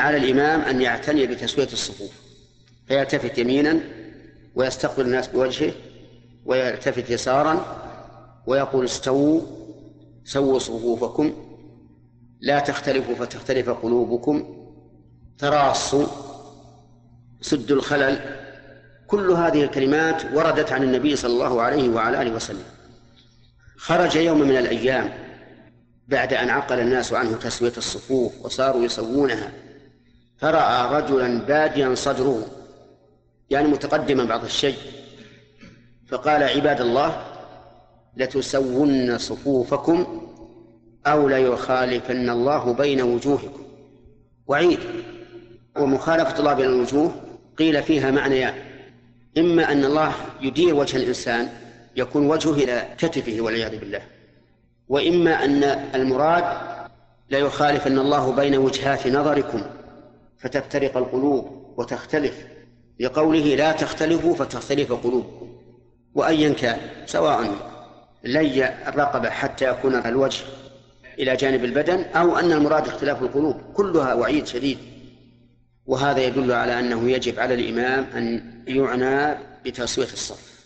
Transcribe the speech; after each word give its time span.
على 0.00 0.16
الإمام 0.16 0.60
أن 0.60 0.82
يعتني 0.82 1.26
بتسوية 1.26 1.68
الصفوف 1.72 2.10
فيلتفت 2.88 3.38
يمينا 3.38 3.80
ويستقبل 4.54 5.04
الناس 5.06 5.28
بوجهه 5.28 5.72
ويلتفت 6.44 7.10
يسارا 7.10 7.76
ويقول 8.46 8.84
استووا 8.84 9.40
سووا 10.24 10.58
صفوفكم 10.58 11.32
لا 12.40 12.60
تختلفوا 12.60 13.14
فتختلف 13.14 13.70
قلوبكم 13.70 14.66
تراصوا 15.38 16.06
سدوا 17.40 17.76
الخلل. 17.76 18.20
كل 19.06 19.30
هذه 19.30 19.64
الكلمات 19.64 20.24
وردت 20.34 20.72
عن 20.72 20.82
النبي 20.82 21.16
صلى 21.16 21.32
الله 21.32 21.62
عليه 21.62 21.88
وعلى 21.88 22.22
آله 22.22 22.34
وسلم. 22.34 22.64
خرج 23.76 24.16
يوم 24.16 24.40
من 24.40 24.56
الأيام 24.56 25.12
بعد 26.08 26.32
أن 26.34 26.50
عقل 26.50 26.80
الناس 26.80 27.12
عنه 27.12 27.36
تسوية 27.36 27.72
الصفوف 27.76 28.32
وصاروا 28.44 28.84
يسوونها. 28.84 29.52
فرأى 30.40 31.00
رجلا 31.00 31.40
باديا 31.40 31.94
صدره 31.94 32.46
يعني 33.50 33.68
متقدما 33.68 34.24
بعض 34.24 34.44
الشيء. 34.44 34.76
فقال 36.08 36.42
عباد 36.42 36.80
الله 36.80 37.22
لتسون 38.16 39.18
صفوفكم 39.18 40.26
أو 41.06 41.28
ليخالفن 41.28 42.30
الله 42.30 42.72
بين 42.72 43.02
وجوهكم. 43.02 43.62
وعيد. 44.46 44.78
ومخالفة 45.76 46.38
الله 46.38 46.54
بين 46.54 46.66
الوجوه 46.66 47.14
قيل 47.58 47.82
فيها 47.82 48.10
معنيان 48.10 48.54
إما 49.38 49.72
أن 49.72 49.84
الله 49.84 50.12
يدير 50.40 50.74
وجه 50.74 50.96
الإنسان 50.96 51.48
يكون 51.96 52.26
وجهه 52.26 52.52
إلى 52.52 52.88
كتفه 52.98 53.40
والعياذ 53.40 53.78
بالله. 53.78 54.02
وإما 54.88 55.44
أن 55.44 55.64
المراد 55.94 56.44
لا 57.30 57.38
يخالفن 57.38 57.98
الله 57.98 58.32
بين 58.32 58.56
وجهات 58.56 59.06
نظركم. 59.06 59.62
فتفترق 60.40 60.96
القلوب 60.96 61.74
وتختلف. 61.76 62.46
لقوله 63.00 63.54
لا 63.56 63.72
تختلفوا 63.72 64.34
فتختلف 64.34 64.92
قلوبكم 64.92 65.48
وأيا 66.14 66.52
كان 66.52 66.78
سواء 67.06 67.54
لي 68.24 68.88
الرقبة 68.88 69.30
حتى 69.30 69.70
يكون 69.70 69.94
الوجه 69.94 70.44
إلى 71.18 71.36
جانب 71.36 71.64
البدن 71.64 72.02
أو 72.02 72.36
أن 72.36 72.52
المراد 72.52 72.86
اختلاف 72.88 73.22
القلوب. 73.22 73.56
كلها 73.74 74.14
وعيد 74.14 74.46
شديد. 74.46 74.78
وهذا 75.86 76.20
يدل 76.20 76.52
على 76.52 76.78
أنه 76.78 77.10
يجب 77.10 77.40
على 77.40 77.54
الإمام 77.54 78.06
أن 78.16 78.42
يعنى 78.66 79.38
بتسوية 79.64 80.12
الصف. 80.12 80.59